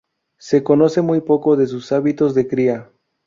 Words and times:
Se 0.39 0.63
conoce 0.63 1.03
muy 1.03 1.21
poco 1.21 1.55
de 1.55 1.67
sus 1.67 1.91
hábitos 1.91 2.33
de 2.33 2.47
cría. 2.47 2.89